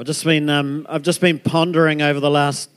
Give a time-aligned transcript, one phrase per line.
[0.00, 2.70] I've just been um, I've just been pondering over the last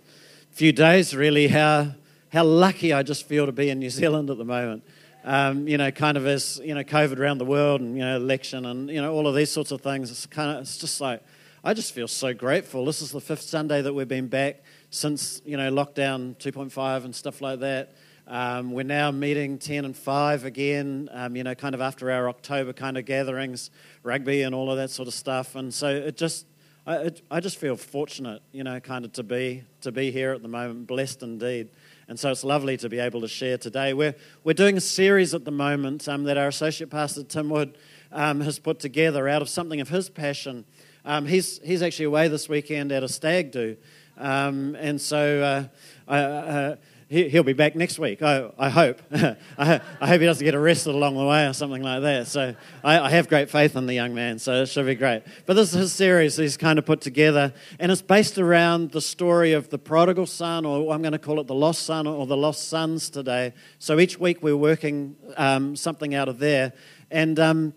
[0.51, 1.93] few days really how
[2.33, 4.83] how lucky I just feel to be in New Zealand at the moment.
[5.23, 8.17] Um, you know, kind of as you know, COVID around the world and you know,
[8.17, 10.11] election and you know, all of these sorts of things.
[10.11, 11.23] It's kind of it's just like
[11.63, 12.83] I just feel so grateful.
[12.83, 17.15] This is the fifth Sunday that we've been back since you know lockdown 2.5 and
[17.15, 17.95] stuff like that.
[18.27, 22.27] Um, we're now meeting 10 and 5 again, um, you know, kind of after our
[22.27, 23.69] October kind of gatherings,
[24.01, 25.55] rugby and all of that sort of stuff.
[25.55, 26.45] And so it just,
[26.85, 30.41] I, I just feel fortunate, you know, kind of to be to be here at
[30.41, 31.69] the moment, blessed indeed.
[32.09, 33.93] And so it's lovely to be able to share today.
[33.93, 37.77] We're we're doing a series at the moment um, that our associate pastor Tim Wood
[38.11, 40.65] um, has put together out of something of his passion.
[41.05, 43.77] Um, he's he's actually away this weekend at a stag do,
[44.17, 45.41] um, and so.
[45.41, 45.63] Uh,
[46.05, 46.75] I, uh,
[47.09, 48.21] he'll be back next week.
[48.21, 49.01] I, I hope.
[49.57, 52.27] I, hope he doesn't get arrested along the way or something like that.
[52.27, 55.23] So I, I, have great faith in the young man, so it should be great.
[55.45, 59.01] But this is his series he's kind of put together, and it's based around the
[59.01, 62.25] story of the prodigal son, or I'm going to call it the lost son or
[62.25, 63.53] the lost sons today.
[63.79, 66.73] So each week we're working um, something out of there.
[67.11, 67.73] And, um,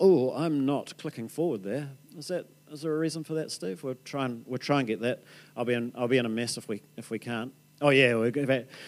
[0.00, 1.90] oh, I'm not clicking forward there.
[2.16, 3.84] Is that is there a reason for that, Steve?
[3.84, 5.22] We'll try and we'll try and get that.
[5.56, 7.52] I'll be in I'll be in a mess if we if we can't.
[7.80, 8.14] Oh, yeah.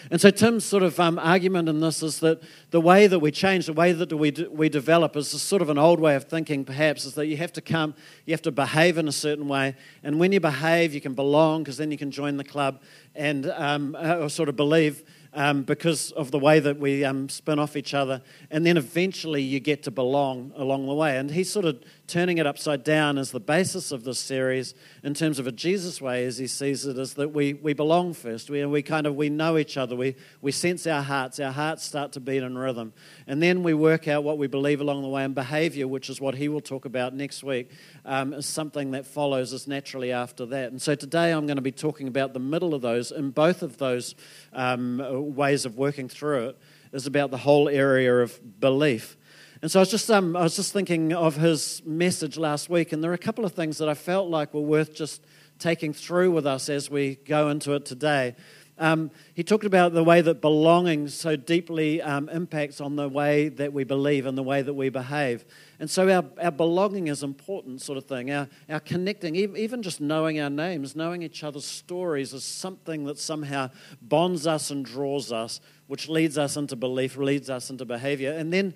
[0.09, 3.31] And so Tim's sort of um, argument in this is that the way that we
[3.31, 6.63] change, the way that we, we develop is sort of an old way of thinking,
[6.63, 7.93] perhaps, is that you have to come,
[8.25, 9.75] you have to behave in a certain way.
[10.03, 12.81] And when you behave, you can belong because then you can join the club
[13.13, 17.29] and um, uh, or sort of believe um, because of the way that we um,
[17.29, 18.21] spin off each other.
[18.49, 21.17] And then eventually you get to belong along the way.
[21.17, 24.73] And he sort of turning it upside down as the basis of this series
[25.03, 28.13] in terms of a Jesus way, as he sees it, is that we, we belong
[28.13, 28.49] first.
[28.49, 29.93] We, we kind of we know each other.
[29.93, 31.37] We, we sense our hearts.
[31.39, 32.93] Our hearts start to beat in rhythm.
[33.27, 35.25] And then we work out what we believe along the way.
[35.25, 37.71] And behavior, which is what he will talk about next week,
[38.05, 40.71] um, is something that follows us naturally after that.
[40.71, 43.11] And so today I'm going to be talking about the middle of those.
[43.11, 44.15] In both of those
[44.53, 46.57] um, ways of working through it
[46.93, 49.17] is about the whole area of belief.
[49.61, 52.91] And so I was just um, I was just thinking of his message last week,
[52.91, 55.25] and there are a couple of things that I felt like were worth just
[55.57, 58.35] taking through with us as we go into it today.
[58.79, 63.49] Um, he talked about the way that belonging so deeply um, impacts on the way
[63.49, 65.45] that we believe and the way that we behave.
[65.79, 68.29] And so our, our belonging is important, sort of thing.
[68.29, 73.17] Our, our connecting, even just knowing our names, knowing each other's stories, is something that
[73.17, 78.33] somehow bonds us and draws us, which leads us into belief, leads us into behavior.
[78.33, 78.75] And then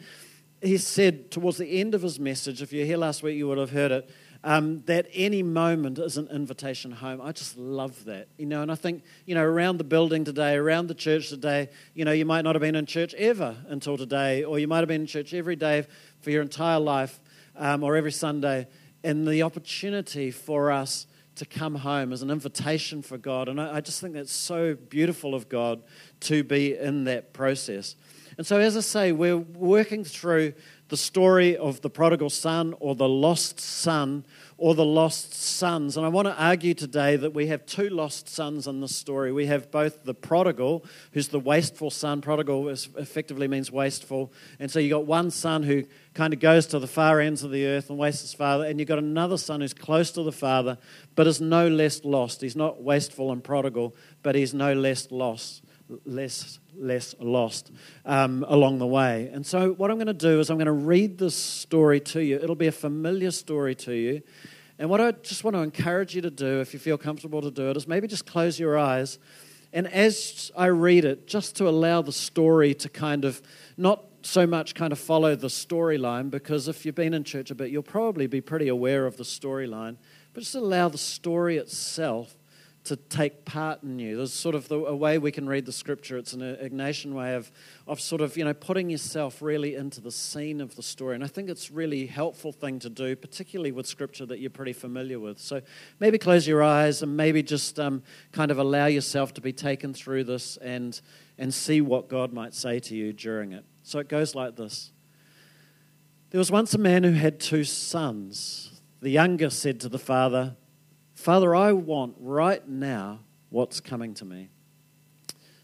[0.62, 3.58] he said towards the end of his message, if you're here last week, you would
[3.58, 4.10] have heard it,
[4.44, 7.22] um, that any moment is an invitation home.
[7.22, 8.62] I just love that, you know.
[8.62, 12.12] And I think, you know, around the building today, around the church today, you know,
[12.12, 15.02] you might not have been in church ever until today, or you might have been
[15.02, 15.86] in church every day
[16.22, 17.20] for your entire life,
[17.56, 18.68] um, or every Sunday.
[19.04, 23.48] And the opportunity for us to come home is an invitation for God.
[23.48, 25.82] And I, I just think that's so beautiful of God
[26.22, 27.96] to be in that process.
[28.42, 30.54] And so, as I say, we're working through
[30.88, 34.26] the story of the prodigal son or the lost son
[34.58, 35.96] or the lost sons.
[35.96, 39.32] And I want to argue today that we have two lost sons in this story.
[39.32, 42.20] We have both the prodigal, who's the wasteful son.
[42.20, 44.34] Prodigal is, effectively means wasteful.
[44.60, 45.84] And so you've got one son who
[46.16, 48.66] kind of goes to the far ends of the earth and wastes his father.
[48.66, 50.80] And you've got another son who's close to the father,
[51.14, 52.42] but is no less lost.
[52.42, 55.62] He's not wasteful and prodigal, but he's no less lost
[56.06, 57.72] less less lost
[58.06, 59.30] um, along the way.
[59.34, 62.24] And so, what I'm going to do is I'm going to read this story to
[62.24, 62.38] you.
[62.38, 64.22] It'll be a familiar story to you.
[64.80, 67.52] And what I just want to encourage you to do, if you feel comfortable to
[67.52, 69.20] do it, is maybe just close your eyes.
[69.74, 73.42] And as I read it, just to allow the story to kind of
[73.78, 77.56] not so much kind of follow the storyline, because if you've been in church a
[77.56, 79.98] bit, you'll probably be pretty aware of the storyline,
[80.34, 82.36] but just allow the story itself
[82.84, 84.18] to take part in you.
[84.18, 86.18] There's sort of the, a way we can read the scripture.
[86.18, 87.52] It's an Ignatian way of,
[87.86, 91.14] of sort of, you know, putting yourself really into the scene of the story.
[91.14, 94.74] And I think it's really helpful thing to do, particularly with scripture that you're pretty
[94.74, 95.38] familiar with.
[95.38, 95.62] So
[96.00, 98.02] maybe close your eyes and maybe just um,
[98.32, 101.00] kind of allow yourself to be taken through this and,
[101.38, 103.64] and see what God might say to you during it.
[103.84, 104.92] So it goes like this.
[106.32, 108.82] There was once a man who had two sons.
[109.02, 110.56] The younger said to the father,
[111.22, 113.20] Father, I want right now
[113.52, 114.50] what's coming to me.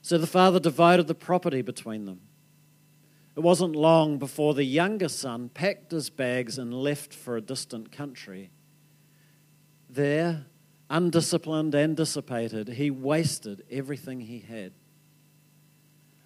[0.03, 2.21] So the father divided the property between them.
[3.35, 7.91] It wasn't long before the younger son packed his bags and left for a distant
[7.91, 8.51] country.
[9.89, 10.45] There,
[10.91, 14.73] undisciplined and dissipated, he wasted everything he had.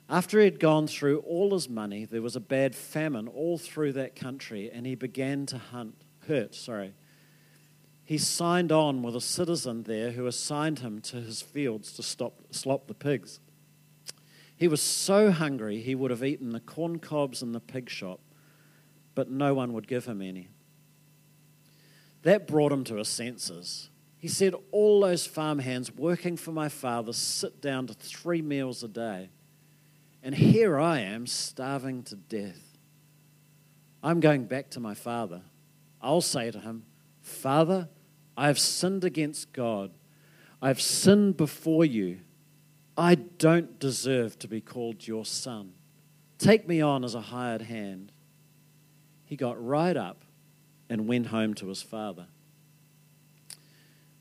[0.10, 3.94] After he had gone through all his money, there was a bad famine all through
[3.94, 6.94] that country, and he began to hunt, hurt, sorry,
[8.12, 12.34] he signed on with a citizen there who assigned him to his fields to stop,
[12.52, 13.40] slop the pigs.
[14.54, 18.20] He was so hungry he would have eaten the corn cobs in the pig shop,
[19.16, 20.50] but no one would give him any.
[22.24, 23.90] That brought him to his senses.
[24.18, 28.90] He said, All those farmhands working for my father sit down to three meals a
[28.90, 29.30] day,
[30.22, 32.78] and here I am starving to death.
[34.04, 35.44] I'm going back to my father.
[36.02, 36.84] I'll say to him,
[37.22, 37.88] Father,
[38.38, 39.92] I have sinned against God.
[40.62, 42.20] I have sinned before you.
[42.98, 45.74] I don't deserve to be called your son.
[46.38, 48.12] Take me on as a hired hand.
[49.26, 50.24] He got right up
[50.90, 52.28] and went home to his father.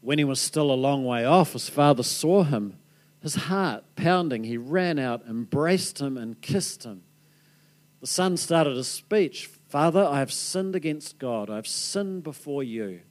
[0.00, 2.78] When he was still a long way off, his father saw him,
[3.22, 4.44] his heart pounding.
[4.44, 7.02] He ran out, embraced him, and kissed him.
[8.00, 11.48] The son started his speech Father, I have sinned against God.
[11.48, 13.02] I have sinned before you.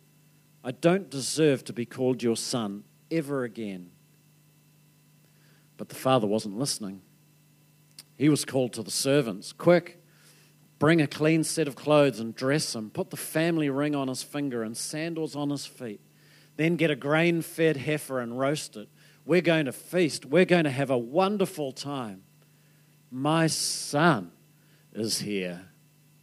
[0.63, 3.91] I don't deserve to be called your son ever again.
[5.77, 7.01] But the father wasn't listening.
[8.17, 10.03] He was called to the servants Quick,
[10.77, 12.89] bring a clean set of clothes and dress him.
[12.89, 16.01] Put the family ring on his finger and sandals on his feet.
[16.57, 18.89] Then get a grain fed heifer and roast it.
[19.25, 20.25] We're going to feast.
[20.25, 22.23] We're going to have a wonderful time.
[23.09, 24.31] My son
[24.93, 25.69] is here,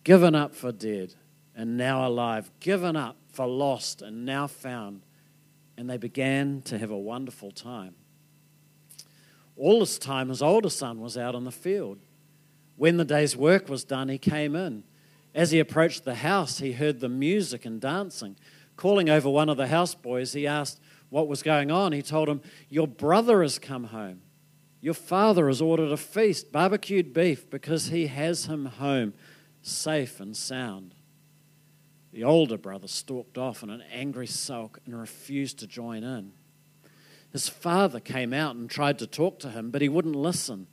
[0.04, 1.14] given up for dead
[1.54, 5.02] and now alive, given up for lost and now found.
[5.76, 7.94] And they began to have a wonderful time.
[9.56, 11.98] All this time, his older son was out in the field.
[12.76, 14.84] When the day's work was done, he came in.
[15.34, 18.36] As he approached the house, he heard the music and dancing.
[18.76, 20.80] Calling over one of the houseboys, he asked
[21.10, 21.92] what was going on.
[21.92, 24.22] He told him, Your brother has come home.
[24.80, 29.14] Your father has ordered a feast, barbecued beef, because he has him home
[29.62, 30.94] safe and sound.
[32.16, 36.32] The older brother stalked off in an angry sulk and refused to join in.
[37.30, 40.66] His father came out and tried to talk to him, but he wouldn't listen.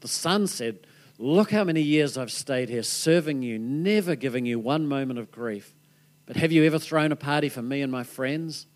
[0.00, 0.86] The son said,
[1.18, 5.30] Look how many years I've stayed here serving you, never giving you one moment of
[5.30, 5.74] grief.
[6.24, 8.66] But have you ever thrown a party for me and my friends?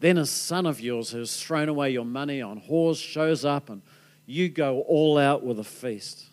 [0.00, 3.70] Then a son of yours who has thrown away your money on whores shows up
[3.70, 3.80] and
[4.26, 6.24] you go all out with a feast.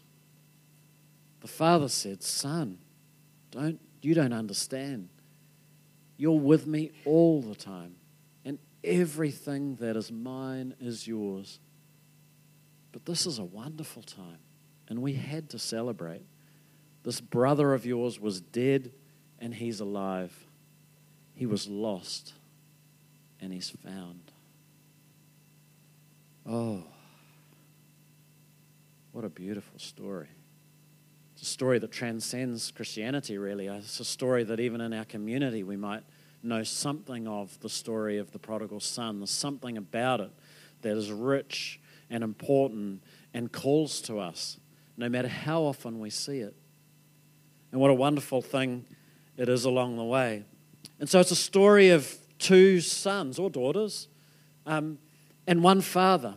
[1.42, 2.80] The father said, Son,
[3.52, 5.10] don't you don't understand.
[6.18, 7.96] You're with me all the time,
[8.46, 11.60] and everything that is mine is yours.
[12.92, 14.40] But this is a wonderful time,
[14.90, 16.26] and we had to celebrate.
[17.04, 18.92] This brother of yours was dead,
[19.40, 20.34] and he's alive.
[21.34, 22.34] He was lost,
[23.40, 24.32] and he's found.
[26.46, 26.84] Oh,
[29.12, 30.28] what a beautiful story
[31.42, 33.68] a story that transcends Christianity, really.
[33.68, 36.04] It's a story that even in our community we might
[36.44, 39.20] know something of the story of the prodigal son.
[39.20, 40.32] There's something about it
[40.82, 43.02] that is rich and important
[43.34, 44.58] and calls to us,
[44.98, 46.56] no matter how often we see it.
[47.72, 48.86] And what a wonderful thing
[49.38, 50.44] it is along the way.
[51.00, 54.08] And so it's a story of two sons or daughters
[54.66, 55.00] um,
[55.48, 56.36] and one father.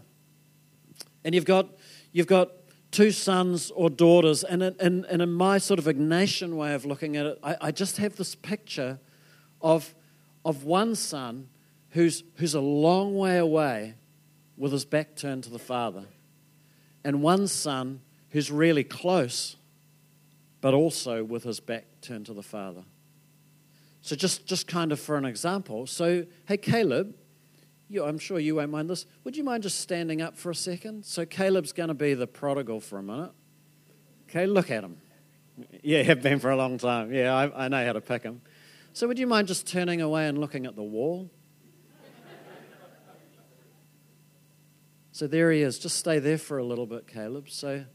[1.25, 1.69] And you've got,
[2.13, 2.53] you've got
[2.91, 4.45] two sons or daughters.
[4.45, 7.71] And in, in, in my sort of Ignatian way of looking at it, I, I
[7.71, 8.99] just have this picture
[9.61, 9.95] of,
[10.45, 11.49] of one son
[11.91, 13.95] who's, who's a long way away
[14.57, 16.05] with his back turned to the father,
[17.05, 18.01] and one son
[18.31, 19.57] who's really close,
[20.61, 22.83] but also with his back turned to the father.
[24.01, 27.15] So, just, just kind of for an example, so hey, Caleb,
[27.89, 29.07] you, I'm sure you won't mind this.
[29.25, 31.05] Would you mind just standing up for a second?
[31.05, 33.33] So Caleb's going to be the prodigal for a minute.
[34.29, 34.97] Okay, look at him.
[35.83, 37.13] Yeah, have been for a long time.
[37.13, 38.43] Yeah, I, I know how to pick him.
[38.93, 41.31] So would you mind just turning away and looking at the wall?
[45.13, 45.79] So there he is.
[45.79, 47.49] Just stay there for a little bit, Caleb.
[47.49, 47.87] So,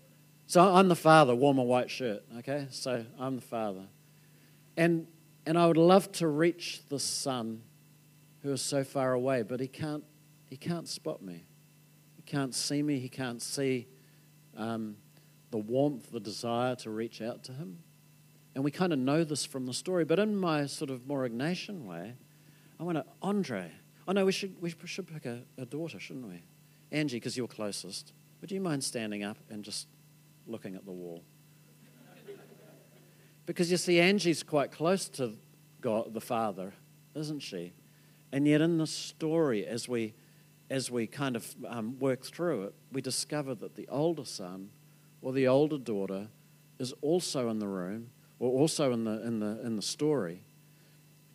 [0.47, 2.65] so I'm the father, wore my white shirt, okay?
[2.71, 3.85] So I'm the father.
[4.75, 5.05] And,
[5.45, 7.61] and I would love to reach the son
[8.41, 10.03] who is so far away, but he can't,
[10.49, 11.45] he can't spot me.
[12.15, 12.99] He can't see me.
[12.99, 13.87] He can't see
[14.57, 14.95] um,
[15.51, 17.79] the warmth, the desire to reach out to him.
[18.53, 21.27] And we kind of know this from the story, but in my sort of more
[21.27, 22.15] Ignatian way,
[22.79, 23.71] I went to Andre.
[24.07, 26.43] Oh no, we should, we should pick a, a daughter, shouldn't we?
[26.91, 28.11] Angie, because you're closest.
[28.41, 29.87] Would you mind standing up and just
[30.47, 31.23] looking at the wall?
[33.47, 35.33] Because you see, Angie's quite close to
[35.81, 36.73] God, the Father,
[37.15, 37.73] isn't she?
[38.31, 40.13] And yet, in the story, as we,
[40.69, 44.69] as we kind of um, work through it, we discover that the older son
[45.21, 46.27] or the older daughter
[46.79, 48.09] is also in the room
[48.39, 50.43] or also in the, in the, in the story,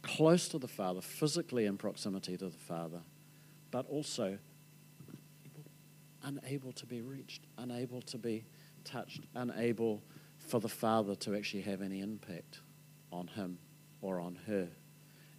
[0.02, 3.00] close to the Father, physically in proximity to the Father,
[3.70, 4.38] but also
[6.24, 8.44] unable to be reached, unable to be
[8.84, 10.02] touched, unable
[10.38, 12.60] for the Father to actually have any impact
[13.12, 13.58] on him
[14.00, 14.68] or on her.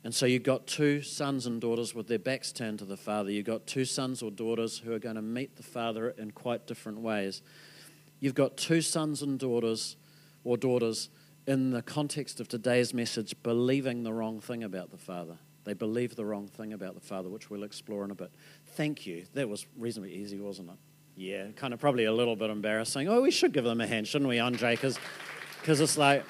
[0.07, 3.29] And so you've got two sons and daughters with their backs turned to the Father.
[3.29, 6.65] You've got two sons or daughters who are going to meet the Father in quite
[6.65, 7.41] different ways.
[8.21, 9.97] You've got two sons and daughters
[10.45, 11.09] or daughters
[11.45, 15.39] in the context of today's message, believing the wrong thing about the Father.
[15.65, 18.31] They believe the wrong thing about the Father, which we'll explore in a bit.
[18.77, 19.25] Thank you.
[19.33, 20.77] That was reasonably easy, wasn't it?
[21.17, 23.09] Yeah, kind of probably a little bit embarrassing.
[23.09, 24.77] Oh, we should give them a hand, shouldn't we, Andre?
[24.77, 24.97] Because
[25.81, 26.23] it's like,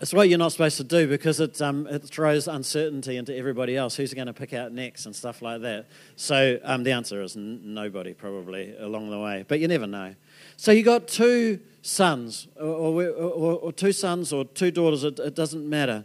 [0.00, 3.76] it's what you're not supposed to do because it, um, it throws uncertainty into everybody
[3.76, 3.96] else.
[3.96, 5.86] Who's going to pick out next and stuff like that?
[6.16, 9.44] So um, the answer is n- nobody, probably, along the way.
[9.48, 10.14] But you never know.
[10.56, 15.34] So you got two sons, or, or, or, two sons or two daughters, it, it
[15.34, 16.04] doesn't matter.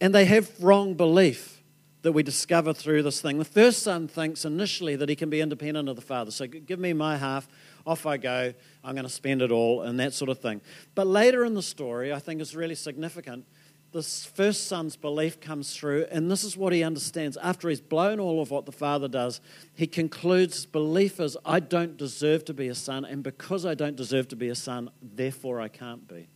[0.00, 1.62] And they have wrong belief
[2.02, 3.38] that we discover through this thing.
[3.38, 6.30] The first son thinks initially that he can be independent of the father.
[6.30, 7.48] So give me my half,
[7.86, 10.60] off I go, I'm going to spend it all, and that sort of thing.
[10.94, 13.46] But later in the story, I think it's really significant
[13.94, 17.36] this first son's belief comes through, and this is what he understands.
[17.36, 19.40] After he's blown all of what the father does,
[19.72, 23.94] he concludes belief is, I don't deserve to be a son, and because I don't
[23.94, 26.28] deserve to be a son, therefore I can't be.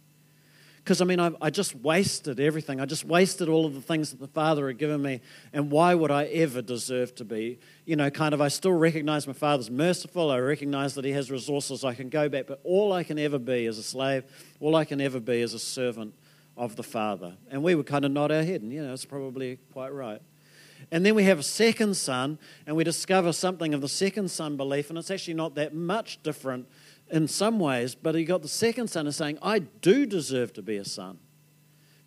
[0.88, 2.80] Because, I mean, I, I just wasted everything.
[2.80, 5.20] I just wasted all of the things that the Father had given me.
[5.52, 7.58] And why would I ever deserve to be?
[7.84, 10.30] You know, kind of, I still recognize my Father's merciful.
[10.30, 12.46] I recognize that He has resources I can go back.
[12.46, 14.24] But all I can ever be is a slave.
[14.60, 16.14] All I can ever be is a servant
[16.56, 17.34] of the Father.
[17.50, 20.22] And we would kind of nod our head, and you know, it's probably quite right.
[20.90, 24.56] And then we have a second son, and we discover something of the second son
[24.56, 26.66] belief, and it's actually not that much different
[27.10, 30.62] in some ways, but he got the second son is saying, I do deserve to
[30.62, 31.18] be a son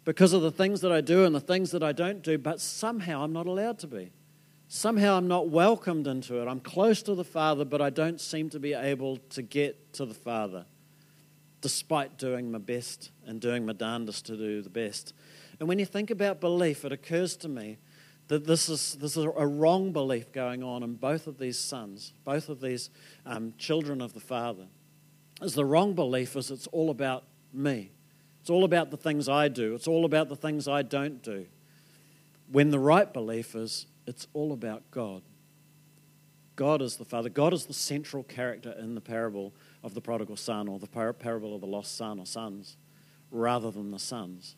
[0.03, 2.59] because of the things that I do and the things that I don't do, but
[2.59, 4.11] somehow I'm not allowed to be.
[4.67, 6.47] Somehow I'm not welcomed into it.
[6.47, 10.05] I'm close to the Father, but I don't seem to be able to get to
[10.05, 10.65] the Father
[11.59, 15.13] despite doing my best and doing my darndest to do the best.
[15.59, 17.77] And when you think about belief, it occurs to me
[18.29, 22.13] that this is, this is a wrong belief going on in both of these sons,
[22.23, 22.89] both of these
[23.25, 24.67] um, children of the Father.
[25.41, 27.91] Is the wrong belief is it's all about me.
[28.41, 29.75] It's all about the things I do.
[29.75, 31.45] It's all about the things I don't do.
[32.51, 35.21] When the right belief is it's all about God.
[36.55, 37.29] God is the Father.
[37.29, 41.55] God is the central character in the parable of the prodigal son or the parable
[41.55, 42.77] of the lost son or sons
[43.31, 44.55] rather than the sons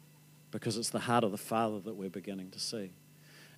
[0.51, 2.91] because it's the heart of the father that we're beginning to see.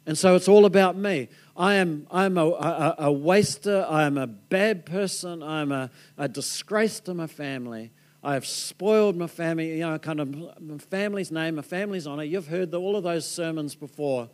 [0.05, 1.29] And so it's all about me.
[1.57, 3.85] I am I'm a, a, a waster.
[3.89, 5.41] I am a bad person.
[5.41, 7.91] I'm a, a disgrace to my family.
[8.25, 12.23] I have spoiled my family, you know, kind of my family's name, my family's honor.
[12.23, 14.29] You've heard the, all of those sermons before.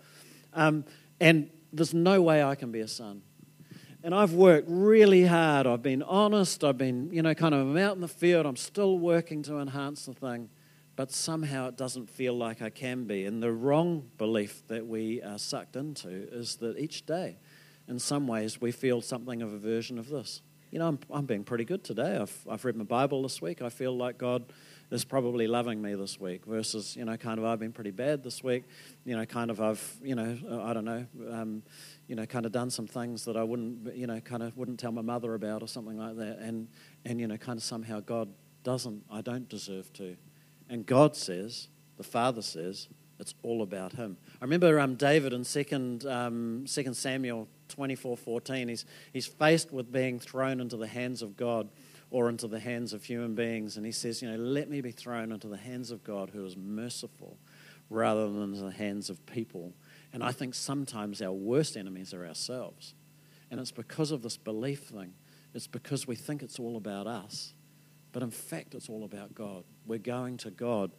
[0.54, 0.86] Um,
[1.20, 3.22] and there's no way I can be a son.
[4.04, 5.68] And I've worked really hard.
[5.68, 6.63] I've been honest.
[6.63, 8.46] I've been, you know, kind of I'm out in the field.
[8.46, 10.50] I'm still working to enhance the thing.
[10.96, 13.26] But somehow it doesn't feel like I can be.
[13.26, 17.38] And the wrong belief that we are sucked into is that each day,
[17.88, 20.42] in some ways, we feel something of a version of this.
[20.72, 22.18] You know, I'm, I'm being pretty good today.
[22.18, 23.62] I've, I've read my Bible this week.
[23.62, 24.54] I feel like God
[24.90, 28.24] is probably loving me this week versus, you know, kind of I've been pretty bad
[28.24, 28.64] this week.
[29.04, 31.06] You know, kind of I've, you know, I don't know.
[31.30, 31.64] Um,
[32.08, 34.80] you know, kind of done some things that I wouldn't, you know, kind of wouldn't
[34.80, 36.40] tell my mother about or something like that.
[36.40, 36.70] And,
[37.04, 38.30] and you know, kind of somehow God
[38.64, 40.16] doesn't, I don't deserve to.
[40.72, 42.88] And God says, the Father says,
[43.20, 44.18] it's all about Him.
[44.42, 49.92] I remember um, David in 2nd, um, 2 Samuel 24 14, he's, he's faced with
[49.92, 51.70] being thrown into the hands of God
[52.10, 53.78] or into the hands of human beings.
[53.78, 56.44] And he says, you know, let me be thrown into the hands of God who
[56.44, 57.38] is merciful
[57.92, 59.74] rather than the hands of people
[60.13, 62.94] and I think sometimes our worst enemies are ourselves.
[63.50, 65.13] And it's because of this belief thing.
[65.54, 67.54] It's because we think it's all about us.
[68.12, 69.63] But in fact, it's all about God.
[69.86, 70.91] We're going to God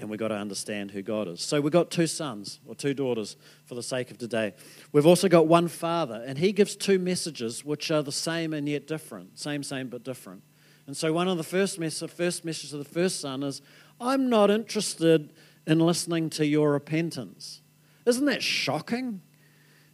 [0.00, 1.40] and we've got to understand who God is.
[1.40, 4.54] So we've got two sons or two daughters for the sake of today.
[4.92, 8.68] We've also got one father, and he gives two messages which are the same and
[8.68, 9.38] yet different.
[9.38, 10.42] Same, same, but different.
[10.86, 13.60] And so one of the first, mess- first messages of the first son is,
[14.00, 15.32] I'm not interested
[15.66, 17.60] in listening to your repentance.
[18.06, 19.20] Isn't that shocking?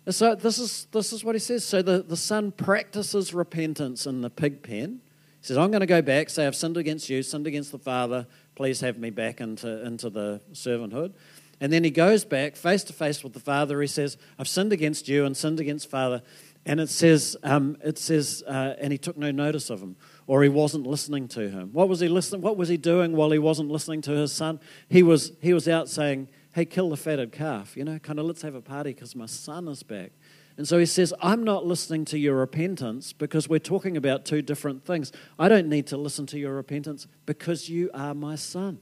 [0.08, 1.64] So this is, this is what he says.
[1.64, 5.00] So the, the son practices repentance in the pig pen.
[5.46, 8.26] Says, I'm going to go back, say, I've sinned against you, sinned against the Father,
[8.56, 11.12] please have me back into, into the servanthood.
[11.60, 13.80] And then he goes back face to face with the Father.
[13.80, 16.22] He says, I've sinned against you and sinned against Father.
[16.64, 19.94] And it says, um, it says uh, and he took no notice of him,
[20.26, 21.70] or he wasn't listening to him.
[21.72, 22.40] What was he listening?
[22.40, 24.58] What was he doing while he wasn't listening to his son?
[24.88, 28.24] He was, he was out saying, hey, kill the fatted calf, you know, kind of
[28.24, 30.10] let's have a party because my son is back.
[30.56, 34.40] And so he says, I'm not listening to your repentance because we're talking about two
[34.40, 35.12] different things.
[35.38, 38.78] I don't need to listen to your repentance because you are my son.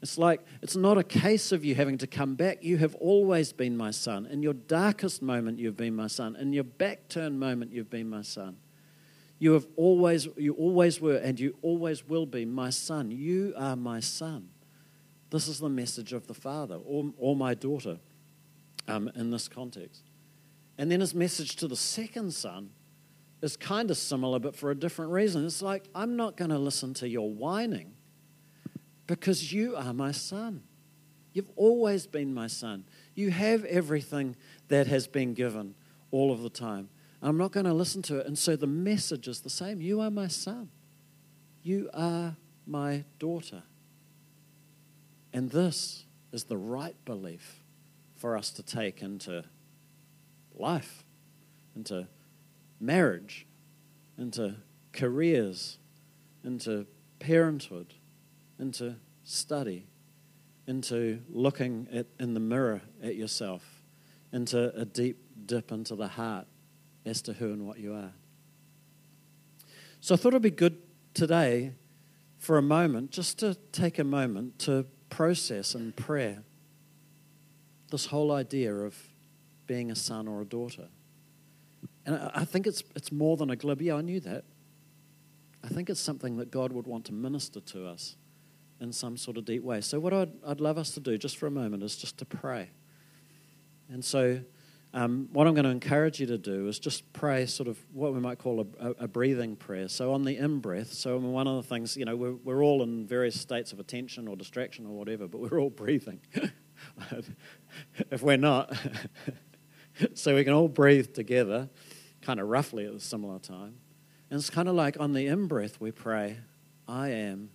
[0.00, 2.62] It's like, it's not a case of you having to come back.
[2.62, 4.26] You have always been my son.
[4.26, 6.36] In your darkest moment, you've been my son.
[6.36, 8.56] In your back turn moment, you've been my son.
[9.40, 13.10] You have always, you always were, and you always will be my son.
[13.10, 14.50] You are my son.
[15.30, 17.98] This is the message of the Father or, or my daughter
[18.86, 20.07] um, in this context.
[20.78, 22.70] And then his message to the second son
[23.42, 25.44] is kind of similar, but for a different reason.
[25.44, 27.94] It's like, I'm not going to listen to your whining
[29.06, 30.62] because you are my son.
[31.32, 32.84] You've always been my son.
[33.14, 34.36] You have everything
[34.68, 35.74] that has been given
[36.10, 36.88] all of the time.
[37.20, 38.26] I'm not going to listen to it.
[38.26, 39.80] And so the message is the same.
[39.80, 40.70] You are my son.
[41.62, 43.62] You are my daughter.
[45.32, 47.62] And this is the right belief
[48.16, 49.44] for us to take into
[50.58, 51.04] life,
[51.74, 52.06] into
[52.80, 53.46] marriage,
[54.16, 54.56] into
[54.92, 55.78] careers,
[56.44, 56.86] into
[57.18, 57.94] parenthood,
[58.58, 59.86] into study,
[60.66, 63.82] into looking at, in the mirror at yourself,
[64.32, 66.46] into a deep dip into the heart
[67.04, 68.12] as to who and what you are.
[70.00, 70.78] So I thought it'd be good
[71.14, 71.72] today
[72.38, 76.42] for a moment just to take a moment to process in prayer
[77.90, 79.07] this whole idea of
[79.68, 80.88] being a son or a daughter.
[82.04, 84.44] And I think it's, it's more than a glib, yeah, I knew that.
[85.62, 88.16] I think it's something that God would want to minister to us
[88.80, 89.80] in some sort of deep way.
[89.80, 92.24] So, what I'd, I'd love us to do just for a moment is just to
[92.24, 92.70] pray.
[93.90, 94.40] And so,
[94.94, 98.14] um, what I'm going to encourage you to do is just pray sort of what
[98.14, 99.88] we might call a, a, breathing prayer.
[99.88, 102.82] So, on the in breath, so one of the things, you know, we're, we're all
[102.82, 106.20] in various states of attention or distraction or whatever, but we're all breathing.
[108.10, 108.72] if we're not,
[110.14, 111.68] so we can all breathe together,
[112.22, 113.74] kind of roughly at a similar time.
[114.30, 116.38] And it's kind of like on the in breath, we pray,
[116.86, 117.50] I am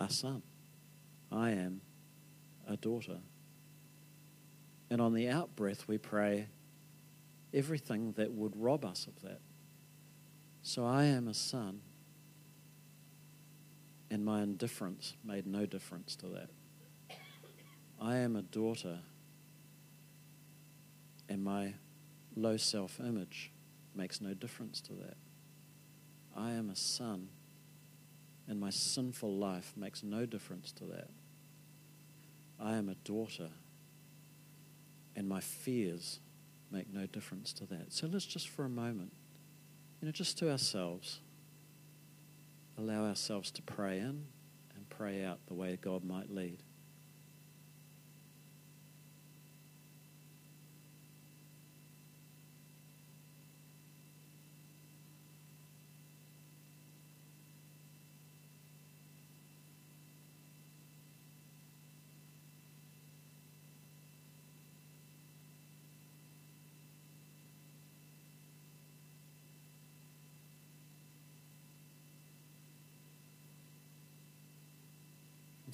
[0.00, 0.42] a son.
[1.30, 1.80] I am
[2.66, 3.18] a daughter.
[4.90, 6.48] And on the out breath, we pray
[7.52, 9.40] everything that would rob us of that.
[10.62, 11.80] So I am a son,
[14.10, 16.48] and my indifference made no difference to that.
[18.00, 19.00] I am a daughter,
[21.28, 21.74] and my
[22.36, 23.50] low self image
[23.94, 25.16] makes no difference to that.
[26.36, 27.28] I am a son
[28.48, 31.08] and my sinful life makes no difference to that.
[32.60, 33.50] I am a daughter,
[35.16, 36.20] and my fears
[36.70, 37.92] make no difference to that.
[37.92, 39.12] So let's just for a moment,
[40.00, 41.20] you know, just to ourselves,
[42.76, 44.26] allow ourselves to pray in
[44.74, 46.58] and pray out the way God might lead.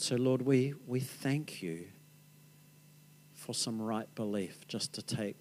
[0.01, 1.85] So, Lord, we, we thank you
[3.35, 5.37] for some right belief just to take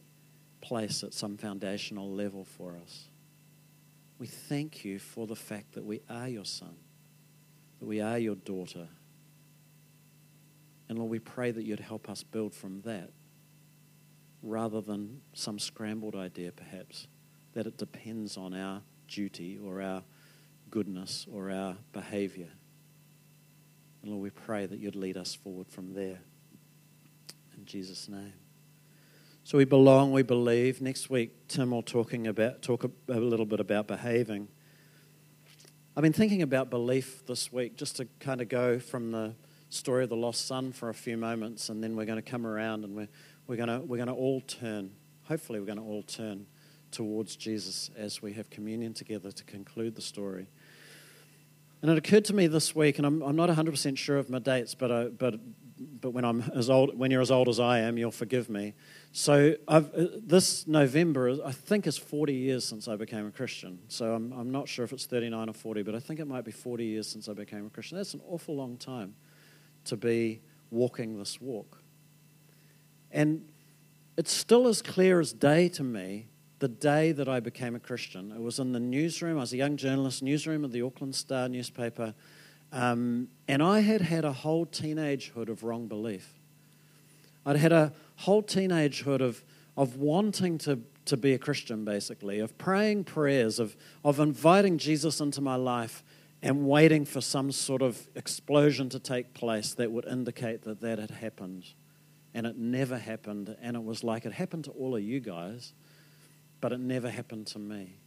[0.60, 3.08] place at some foundational level for us.
[4.17, 6.76] We thank you for the fact that we are your son,
[7.80, 8.89] that we are your daughter.
[10.89, 13.12] And Lord, we pray that you'd help us build from that
[14.43, 17.08] rather than some scrambled idea, perhaps,
[17.54, 20.04] that it depends on our duty or our
[20.69, 22.50] goodness or our behavior.
[24.02, 26.20] And Lord, we pray that you'd lead us forward from there.
[27.58, 28.34] In Jesus' name.
[29.44, 30.82] So we belong, we believe.
[30.82, 34.48] Next week, Tim will talking about talk a, a little bit about behaving.
[35.98, 39.34] I've been thinking about belief this week, just to kind of go from the
[39.70, 42.46] story of the lost son for a few moments, and then we're going to come
[42.46, 43.10] around and we're,
[43.48, 44.92] we're going to, we're going to all turn,
[45.24, 46.46] hopefully, we're going to all turn
[46.92, 50.48] towards Jesus as we have communion together to conclude the story.
[51.82, 54.39] And it occurred to me this week, and I'm, I'm not 100% sure of my
[54.39, 55.36] dates, but, I, but,
[56.02, 58.74] but when, I'm as old, when you're as old as I am, you'll forgive me.
[59.13, 63.80] So I've, uh, this November, I think, is 40 years since I became a Christian.
[63.88, 66.44] So I'm, I'm not sure if it's 39 or 40, but I think it might
[66.44, 67.98] be 40 years since I became a Christian.
[67.98, 69.15] That's an awful long time
[69.86, 71.82] to be walking this walk.
[73.12, 73.48] And
[74.18, 76.28] it's still as clear as day to me
[76.60, 78.32] the day that I became a Christian.
[78.32, 79.38] It was in the newsroom.
[79.38, 82.13] I was a young journalist, newsroom of the Auckland Star newspaper.
[82.72, 86.34] Um, and I had had a whole teenagehood of wrong belief.
[87.45, 89.43] I'd had a whole teenagehood of,
[89.78, 95.22] of wanting to, to be a Christian, basically, of praying prayers, of, of inviting Jesus
[95.22, 96.04] into my life
[96.41, 101.00] and waiting for some sort of explosion to take place that would indicate that that
[101.00, 101.65] had happened.
[102.34, 103.56] And it never happened.
[103.62, 105.74] And it was like it happened to all of you guys
[106.62, 107.98] but it never happened to me.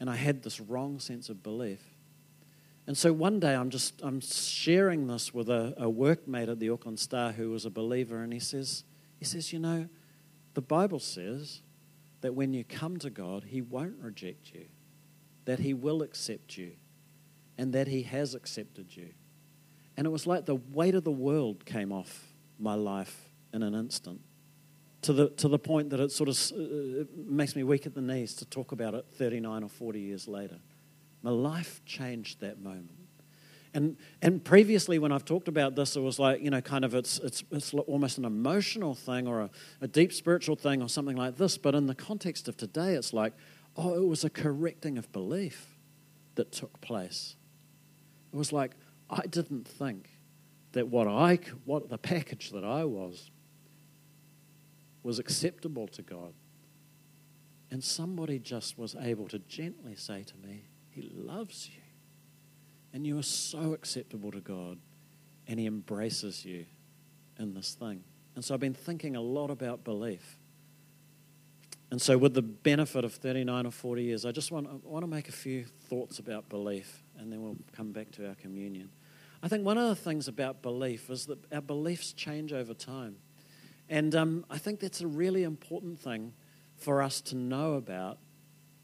[0.00, 1.80] And I had this wrong sense of belief.
[2.86, 6.70] And so one day I'm just I'm sharing this with a, a workmate at the
[6.70, 8.84] Auckland Star who was a believer, and he says,
[9.18, 9.88] he says, you know,
[10.54, 11.62] the Bible says
[12.20, 14.66] that when you come to God, He won't reject you,
[15.44, 16.72] that He will accept you,
[17.58, 19.10] and that He has accepted you.
[19.96, 23.74] And it was like the weight of the world came off my life in an
[23.74, 24.20] instant
[25.02, 28.00] to the, to the point that it sort of uh, makes me weak at the
[28.00, 30.58] knees to talk about it 39 or 40 years later.
[31.22, 32.92] My life changed that moment.
[33.74, 36.94] And, and previously, when I've talked about this, it was like, you know, kind of
[36.94, 39.50] it's, it's, it's almost an emotional thing or a,
[39.82, 41.58] a deep spiritual thing or something like this.
[41.58, 43.34] But in the context of today, it's like,
[43.76, 45.76] oh, it was a correcting of belief
[46.36, 47.36] that took place.
[48.32, 48.72] It was like,
[49.10, 50.08] I didn't think
[50.72, 53.30] that what I, what the package that I was
[55.06, 56.34] was acceptable to God.
[57.70, 61.80] And somebody just was able to gently say to me, He loves you.
[62.92, 64.78] And you are so acceptable to God.
[65.46, 66.66] And He embraces you
[67.38, 68.02] in this thing.
[68.34, 70.38] And so I've been thinking a lot about belief.
[71.92, 75.04] And so, with the benefit of 39 or 40 years, I just want, I want
[75.04, 78.90] to make a few thoughts about belief, and then we'll come back to our communion.
[79.40, 83.18] I think one of the things about belief is that our beliefs change over time.
[83.88, 86.32] And um, I think that's a really important thing
[86.76, 88.18] for us to know about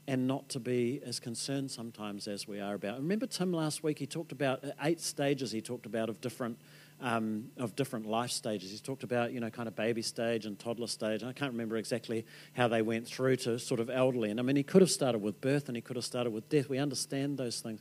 [0.08, 2.98] and not to be as concerned sometimes as we are about.
[2.98, 3.98] Remember Tim last week?
[3.98, 5.52] He talked about uh, eight stages.
[5.52, 6.58] He talked about of different
[7.00, 8.70] um, of different life stages.
[8.70, 11.22] He's talked about you know kind of baby stage and toddler stage.
[11.22, 14.30] I can't remember exactly how they went through to sort of elderly.
[14.30, 16.48] And I mean, he could have started with birth and he could have started with
[16.48, 16.68] death.
[16.68, 17.80] We understand those things.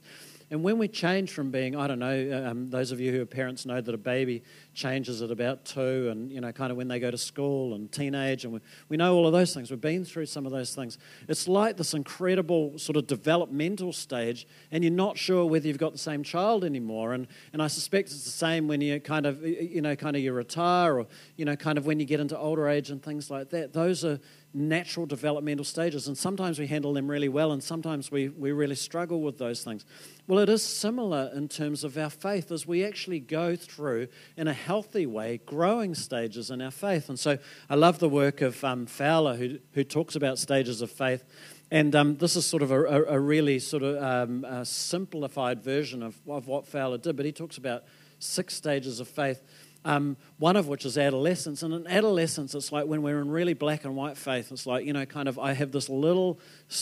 [0.51, 3.25] And when we change from being, I don't know, um, those of you who are
[3.25, 6.89] parents know that a baby changes at about two, and, you know, kind of when
[6.89, 8.59] they go to school and teenage, and we,
[8.89, 9.71] we know all of those things.
[9.71, 10.97] We've been through some of those things.
[11.29, 15.93] It's like this incredible sort of developmental stage, and you're not sure whether you've got
[15.93, 17.13] the same child anymore.
[17.13, 20.21] And, and I suspect it's the same when you kind of, you know, kind of
[20.21, 23.31] you retire, or, you know, kind of when you get into older age and things
[23.31, 23.71] like that.
[23.71, 24.19] Those are
[24.53, 28.75] natural developmental stages, and sometimes we handle them really well, and sometimes we, we really
[28.75, 29.85] struggle with those things.
[30.27, 34.47] Well, it is similar in terms of our faith as we actually go through, in
[34.47, 37.07] a healthy way, growing stages in our faith.
[37.07, 37.37] And so
[37.69, 41.23] I love the work of um, Fowler, who, who talks about stages of faith.
[41.71, 46.03] And um, this is sort of a, a, a really sort of um, simplified version
[46.03, 47.83] of, of what Fowler did, but he talks about
[48.19, 49.41] six stages of faith
[49.83, 51.63] um, one of which is adolescence.
[51.63, 54.85] And in adolescence, it's like when we're in really black and white faith, it's like,
[54.85, 56.39] you know, kind of, I have this little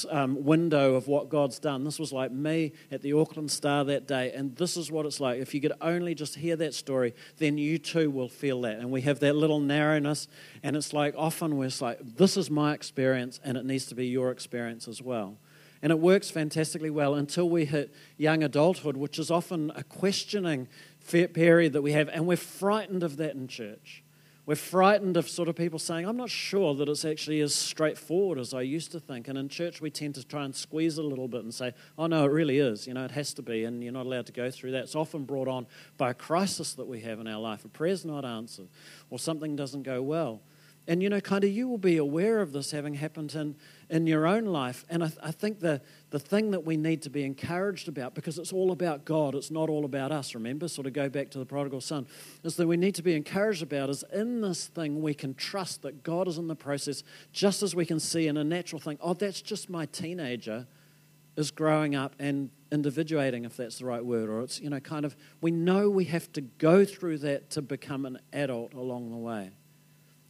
[0.09, 1.83] um, window of what God's done.
[1.83, 5.19] This was like me at the Auckland Star that day, and this is what it's
[5.19, 5.39] like.
[5.39, 8.79] If you could only just hear that story, then you too will feel that.
[8.79, 10.27] And we have that little narrowness,
[10.62, 14.07] and it's like often we're like, this is my experience, and it needs to be
[14.07, 15.38] your experience as well.
[15.81, 20.67] And it works fantastically well until we hit young adulthood, which is often a questioning
[21.09, 24.03] period that we have, and we're frightened of that in church.
[24.45, 28.39] We're frightened of sort of people saying, I'm not sure that it's actually as straightforward
[28.39, 29.27] as I used to think.
[29.27, 32.07] And in church, we tend to try and squeeze a little bit and say, oh,
[32.07, 32.87] no, it really is.
[32.87, 34.85] You know, it has to be, and you're not allowed to go through that.
[34.85, 35.67] It's often brought on
[35.97, 37.63] by a crisis that we have in our life.
[37.63, 38.69] A prayer's not answered,
[39.11, 40.41] or something doesn't go well.
[40.89, 43.56] And, you know, kind of you will be aware of this having happened in,
[43.91, 44.84] in your own life.
[44.89, 48.15] And I, th- I think the, the thing that we need to be encouraged about,
[48.15, 50.67] because it's all about God, it's not all about us, remember?
[50.67, 52.08] Sort of go back to the prodigal son,
[52.43, 55.84] is that we need to be encouraged about is in this thing we can trust
[55.84, 58.97] that God is in the process, just as we can see in a natural thing,
[58.99, 60.65] oh, that's just my teenager
[61.36, 65.06] is growing up and individuating, if that's the right word, or it's, you know, kind
[65.06, 69.17] of, we know we have to go through that to become an adult along the
[69.17, 69.52] way.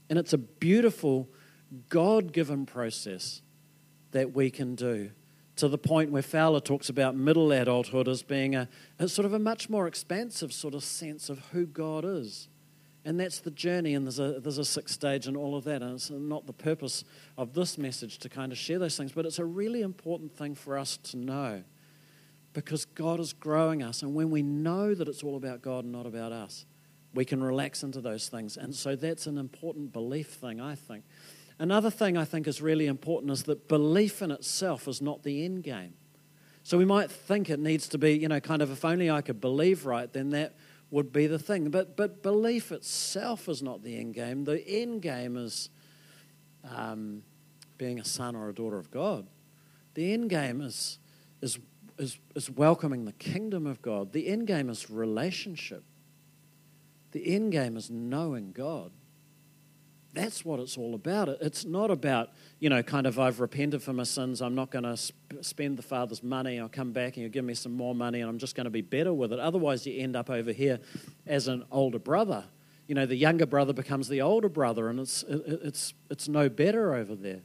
[0.10, 1.30] And it's a beautiful,
[1.90, 3.42] God given process
[4.12, 5.12] that we can do
[5.60, 9.34] to the point where Fowler talks about middle adulthood as being a, a, sort of
[9.34, 12.48] a much more expansive sort of sense of who God is.
[13.04, 15.82] And that's the journey, and there's a, there's a sixth stage and all of that.
[15.82, 17.04] And it's not the purpose
[17.38, 20.56] of this message to kind of share those things, but it's a really important thing
[20.56, 21.64] for us to know
[22.54, 24.02] because God is growing us.
[24.02, 26.66] And when we know that it's all about God and not about us,
[27.14, 28.58] we can relax into those things.
[28.58, 31.04] And so that's an important belief thing, I think.
[31.58, 35.44] Another thing I think is really important is that belief in itself is not the
[35.44, 35.94] end game.
[36.64, 39.22] So we might think it needs to be, you know, kind of if only I
[39.22, 40.56] could believe right, then that
[40.92, 41.70] would be the thing.
[41.70, 44.44] But, but belief itself is not the end game.
[44.44, 45.70] The end game is
[46.64, 47.24] um,
[47.78, 49.28] being a son or a daughter of God.
[49.96, 51.00] The end game is,
[51.42, 51.60] is,
[51.98, 54.14] is, is welcoming the kingdom of God.
[54.14, 55.84] The end game is relationship.
[57.12, 58.92] The end game is knowing God.
[60.14, 61.30] That's what it's all about.
[61.30, 64.42] It's not about, you know, kind of, I've repented for my sins.
[64.42, 66.60] I'm not going to sp- spend the Father's money.
[66.60, 68.72] I'll come back and you'll give me some more money and I'm just going to
[68.72, 69.40] be better with it.
[69.40, 70.80] Otherwise, you end up over here
[71.28, 72.44] as an older brother.
[72.88, 76.50] You know, the younger brother becomes the older brother and it's, it, it's, it's no
[76.50, 77.42] better over there.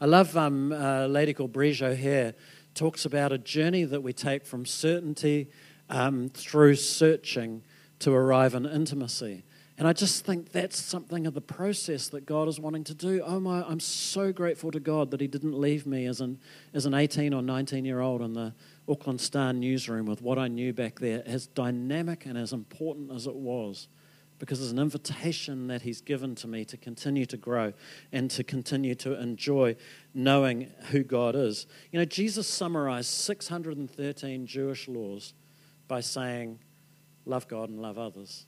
[0.00, 2.34] I love um, a lady called Briege O'Hare
[2.74, 5.50] talks about a journey that we take from certainty
[5.88, 7.62] um, through searching
[8.00, 9.44] to arrive in intimacy.
[9.78, 13.22] And I just think that's something of the process that God is wanting to do.
[13.22, 16.38] Oh my, I'm so grateful to God that He didn't leave me as an,
[16.72, 18.54] as an 18 or 19 year old in the
[18.88, 23.26] Auckland Star newsroom with what I knew back there, as dynamic and as important as
[23.26, 23.88] it was,
[24.38, 27.74] because there's an invitation that He's given to me to continue to grow
[28.12, 29.76] and to continue to enjoy
[30.14, 31.66] knowing who God is.
[31.92, 35.34] You know, Jesus summarized 613 Jewish laws
[35.86, 36.60] by saying,
[37.26, 38.46] love God and love others.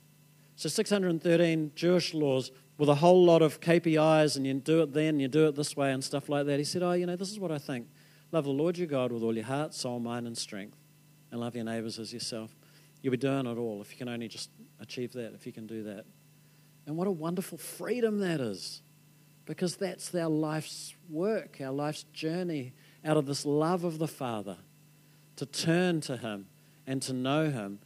[0.57, 5.21] So 613 Jewish laws with a whole lot of KPIs, and you do it then,
[5.21, 6.59] you do it this way, and stuff like that.
[6.59, 7.89] He said, Oh, you know, this is what I think.
[8.33, 10.77] Love the Lord your God with all your heart, soul, mind, and strength,
[11.31, 12.55] and love your neighbors as yourself.
[13.03, 15.67] You'll be doing it all if you can only just achieve that, if you can
[15.67, 16.05] do that.
[16.87, 18.83] And what a wonderful freedom that is,
[19.45, 22.73] because that's our life's work, our life's journey
[23.05, 24.57] out of this love of the Father
[25.37, 26.47] to turn to Him
[26.87, 27.79] and to know Him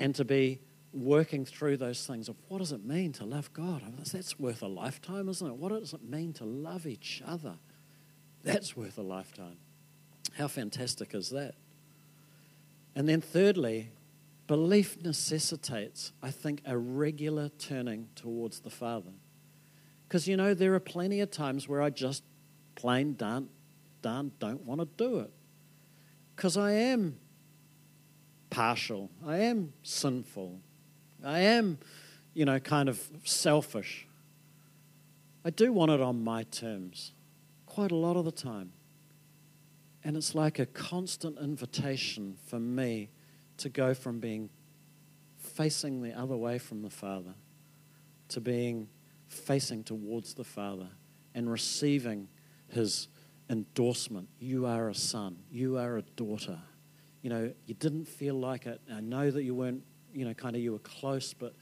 [0.00, 0.58] and to be
[0.92, 3.82] working through those things of what does it mean to love God?
[4.12, 5.54] That's worth a lifetime, isn't it?
[5.54, 7.58] What does it mean to love each other?
[8.42, 9.58] That's worth a lifetime.
[10.36, 11.54] How fantastic is that?
[12.96, 13.90] And then, thirdly,
[14.48, 19.12] belief necessitates, I think, a regular turning towards the Father.
[20.08, 22.24] Because, you know, there are plenty of times where I just
[22.74, 23.48] plain don't,
[24.02, 25.30] don't, don't want to do it.
[26.34, 27.19] Because I am
[28.50, 29.10] partial.
[29.26, 30.60] I am sinful.
[31.24, 31.78] I am,
[32.34, 34.06] you know, kind of selfish.
[35.44, 37.12] I do want it on my terms
[37.66, 38.72] quite a lot of the time.
[40.02, 43.10] And it's like a constant invitation for me
[43.58, 44.50] to go from being
[45.38, 47.34] facing the other way from the Father
[48.28, 48.88] to being
[49.28, 50.88] facing towards the Father
[51.34, 52.28] and receiving
[52.68, 53.08] His
[53.48, 54.28] endorsement.
[54.38, 56.58] You are a son, you are a daughter
[57.22, 58.80] you know, you didn't feel like it.
[58.92, 59.82] I know that you weren't,
[60.14, 61.54] you know, kind of you were close, but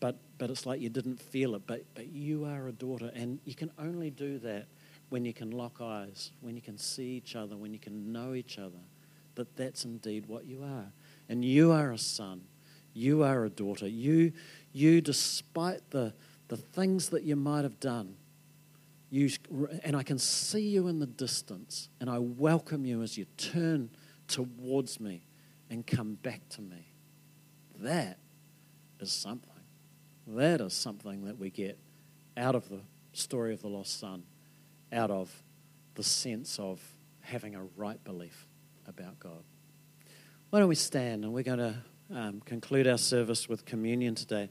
[0.00, 1.62] but but it's like you didn't feel it.
[1.66, 4.66] But but you are a daughter, and you can only do that
[5.10, 8.34] when you can lock eyes, when you can see each other, when you can know
[8.34, 8.80] each other.
[9.34, 10.92] That that's indeed what you are,
[11.28, 12.42] and you are a son,
[12.94, 13.86] you are a daughter.
[13.86, 14.32] You
[14.72, 16.14] you, despite the
[16.48, 18.16] the things that you might have done.
[19.10, 19.28] You,
[19.84, 23.90] and I can see you in the distance, and I welcome you as you turn
[24.32, 25.26] towards me
[25.70, 26.88] and come back to me.
[27.80, 28.18] That
[28.98, 29.50] is something.
[30.26, 31.78] That is something that we get
[32.36, 32.80] out of the
[33.12, 34.24] story of the lost son,
[34.92, 35.30] out of
[35.94, 36.80] the sense of
[37.20, 38.46] having a right belief
[38.86, 39.44] about God.
[40.50, 41.76] Why don't we stand and we're going to
[42.14, 44.50] um, conclude our service with communion today.